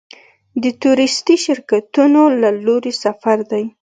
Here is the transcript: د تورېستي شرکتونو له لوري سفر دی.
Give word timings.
د 0.63 0.65
تورېستي 0.81 1.35
شرکتونو 1.45 2.21
له 2.41 2.49
لوري 2.65 2.93
سفر 3.03 3.37
دی. 3.51 3.63